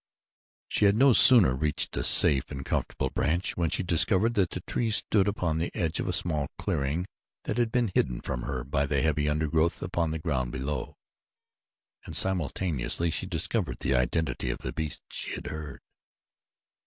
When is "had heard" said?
15.35-15.79